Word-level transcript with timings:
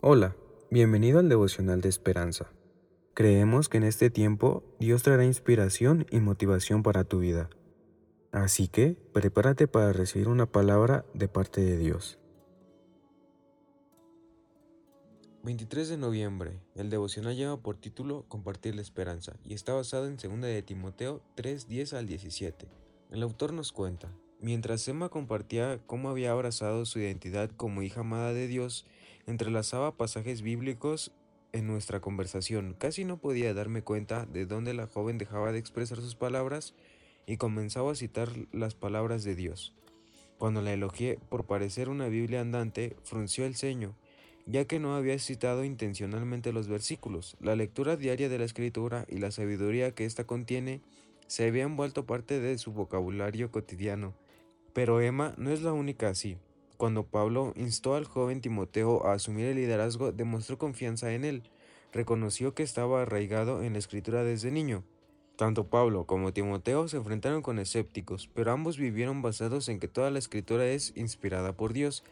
Hola, 0.00 0.36
bienvenido 0.70 1.18
al 1.18 1.28
devocional 1.28 1.80
de 1.80 1.88
esperanza. 1.88 2.52
Creemos 3.14 3.68
que 3.68 3.78
en 3.78 3.82
este 3.82 4.10
tiempo 4.10 4.62
Dios 4.78 5.02
traerá 5.02 5.24
inspiración 5.24 6.06
y 6.08 6.20
motivación 6.20 6.84
para 6.84 7.02
tu 7.02 7.18
vida. 7.18 7.50
Así 8.30 8.68
que 8.68 8.96
prepárate 9.12 9.66
para 9.66 9.92
recibir 9.92 10.28
una 10.28 10.46
palabra 10.46 11.04
de 11.14 11.26
parte 11.26 11.62
de 11.62 11.78
Dios. 11.78 12.20
23 15.42 15.88
de 15.88 15.96
noviembre. 15.96 16.60
El 16.76 16.90
devocional 16.90 17.34
lleva 17.34 17.60
por 17.60 17.76
título 17.76 18.24
Compartir 18.28 18.76
la 18.76 18.82
esperanza 18.82 19.34
y 19.44 19.54
está 19.54 19.72
basado 19.72 20.06
en 20.06 20.16
2 20.16 20.40
de 20.42 20.62
Timoteo 20.62 21.22
3, 21.34 21.66
10 21.66 21.94
al 21.94 22.06
17. 22.06 22.68
El 23.10 23.24
autor 23.24 23.52
nos 23.52 23.72
cuenta, 23.72 24.12
mientras 24.40 24.86
Emma 24.86 25.08
compartía 25.08 25.80
cómo 25.86 26.08
había 26.08 26.30
abrazado 26.30 26.86
su 26.86 27.00
identidad 27.00 27.50
como 27.50 27.82
hija 27.82 28.02
amada 28.02 28.32
de 28.32 28.46
Dios, 28.46 28.86
Entrelazaba 29.28 29.94
pasajes 29.94 30.40
bíblicos 30.40 31.12
en 31.52 31.66
nuestra 31.66 32.00
conversación. 32.00 32.74
Casi 32.78 33.04
no 33.04 33.18
podía 33.18 33.52
darme 33.52 33.82
cuenta 33.82 34.24
de 34.24 34.46
dónde 34.46 34.72
la 34.72 34.86
joven 34.86 35.18
dejaba 35.18 35.52
de 35.52 35.58
expresar 35.58 35.98
sus 35.98 36.14
palabras 36.14 36.74
y 37.26 37.36
comenzaba 37.36 37.92
a 37.92 37.94
citar 37.94 38.30
las 38.52 38.74
palabras 38.74 39.24
de 39.24 39.34
Dios. 39.34 39.74
Cuando 40.38 40.62
la 40.62 40.72
elogié 40.72 41.18
por 41.28 41.44
parecer 41.44 41.90
una 41.90 42.08
Biblia 42.08 42.40
andante, 42.40 42.96
frunció 43.02 43.44
el 43.44 43.54
ceño, 43.54 43.94
ya 44.46 44.64
que 44.64 44.78
no 44.78 44.96
había 44.96 45.18
citado 45.18 45.62
intencionalmente 45.62 46.54
los 46.54 46.66
versículos. 46.66 47.36
La 47.38 47.54
lectura 47.54 47.98
diaria 47.98 48.30
de 48.30 48.38
la 48.38 48.46
escritura 48.46 49.04
y 49.10 49.18
la 49.18 49.30
sabiduría 49.30 49.94
que 49.94 50.06
ésta 50.06 50.24
contiene 50.24 50.80
se 51.26 51.46
habían 51.46 51.76
vuelto 51.76 52.06
parte 52.06 52.40
de 52.40 52.56
su 52.56 52.72
vocabulario 52.72 53.50
cotidiano. 53.50 54.14
Pero 54.72 55.02
Emma 55.02 55.34
no 55.36 55.50
es 55.50 55.60
la 55.60 55.74
única 55.74 56.08
así. 56.08 56.38
Cuando 56.78 57.02
Pablo 57.02 57.52
instó 57.56 57.96
al 57.96 58.04
joven 58.04 58.40
Timoteo 58.40 59.04
a 59.04 59.14
asumir 59.14 59.46
el 59.46 59.56
liderazgo, 59.56 60.12
demostró 60.12 60.58
confianza 60.58 61.12
en 61.12 61.24
él. 61.24 61.42
Reconoció 61.92 62.54
que 62.54 62.62
estaba 62.62 63.02
arraigado 63.02 63.64
en 63.64 63.72
la 63.72 63.80
escritura 63.80 64.22
desde 64.22 64.52
niño. 64.52 64.84
Tanto 65.34 65.66
Pablo 65.66 66.06
como 66.06 66.32
Timoteo 66.32 66.86
se 66.86 66.96
enfrentaron 66.96 67.42
con 67.42 67.58
escépticos, 67.58 68.30
pero 68.32 68.52
ambos 68.52 68.78
vivieron 68.78 69.22
basados 69.22 69.68
en 69.68 69.80
que 69.80 69.88
toda 69.88 70.12
la 70.12 70.20
escritura 70.20 70.68
es 70.68 70.92
inspirada 70.94 71.52
por 71.52 71.72
Dios 71.72 72.04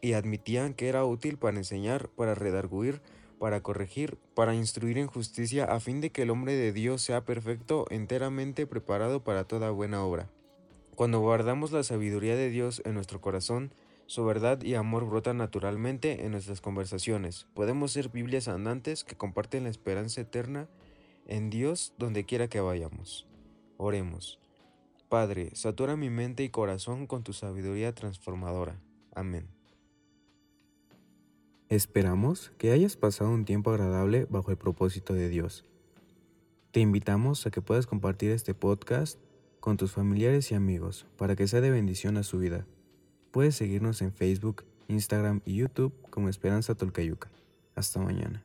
y 0.00 0.12
admitían 0.12 0.74
que 0.74 0.86
era 0.86 1.04
útil 1.04 1.36
para 1.36 1.56
enseñar, 1.56 2.08
para 2.10 2.36
redarguir, 2.36 3.02
para 3.40 3.64
corregir, 3.64 4.16
para 4.36 4.54
instruir 4.54 4.96
en 4.96 5.08
justicia, 5.08 5.64
a 5.64 5.80
fin 5.80 6.00
de 6.00 6.10
que 6.10 6.22
el 6.22 6.30
hombre 6.30 6.54
de 6.54 6.72
Dios 6.72 7.02
sea 7.02 7.24
perfecto, 7.24 7.86
enteramente 7.90 8.68
preparado 8.68 9.24
para 9.24 9.42
toda 9.42 9.72
buena 9.72 10.04
obra. 10.04 10.30
Cuando 10.94 11.18
guardamos 11.18 11.72
la 11.72 11.82
sabiduría 11.82 12.36
de 12.36 12.48
Dios 12.48 12.80
en 12.84 12.94
nuestro 12.94 13.20
corazón, 13.20 13.72
su 14.06 14.24
verdad 14.24 14.62
y 14.62 14.74
amor 14.74 15.06
brotan 15.06 15.38
naturalmente 15.38 16.24
en 16.24 16.32
nuestras 16.32 16.60
conversaciones. 16.60 17.46
Podemos 17.54 17.92
ser 17.92 18.10
Biblias 18.10 18.48
andantes 18.48 19.04
que 19.04 19.16
comparten 19.16 19.64
la 19.64 19.70
esperanza 19.70 20.20
eterna 20.20 20.68
en 21.26 21.50
Dios 21.50 21.94
donde 21.98 22.24
quiera 22.24 22.48
que 22.48 22.60
vayamos. 22.60 23.26
Oremos. 23.76 24.38
Padre, 25.08 25.50
satura 25.54 25.96
mi 25.96 26.10
mente 26.10 26.44
y 26.44 26.50
corazón 26.50 27.06
con 27.06 27.22
tu 27.22 27.32
sabiduría 27.32 27.94
transformadora. 27.94 28.80
Amén. 29.14 29.48
Esperamos 31.68 32.52
que 32.58 32.72
hayas 32.72 32.96
pasado 32.96 33.30
un 33.30 33.44
tiempo 33.44 33.70
agradable 33.70 34.26
bajo 34.28 34.50
el 34.50 34.56
propósito 34.56 35.14
de 35.14 35.28
Dios. 35.28 35.64
Te 36.72 36.80
invitamos 36.80 37.46
a 37.46 37.50
que 37.50 37.62
puedas 37.62 37.86
compartir 37.86 38.32
este 38.32 38.54
podcast 38.54 39.18
con 39.60 39.76
tus 39.76 39.92
familiares 39.92 40.50
y 40.50 40.54
amigos 40.54 41.06
para 41.16 41.36
que 41.36 41.48
sea 41.48 41.60
de 41.60 41.70
bendición 41.70 42.16
a 42.16 42.22
su 42.22 42.38
vida. 42.38 42.66
Puedes 43.34 43.56
seguirnos 43.56 44.00
en 44.00 44.12
Facebook, 44.12 44.64
Instagram 44.86 45.40
y 45.44 45.56
YouTube 45.56 45.92
como 46.08 46.28
Esperanza 46.28 46.76
Tolcayuca. 46.76 47.32
Hasta 47.74 47.98
mañana. 47.98 48.44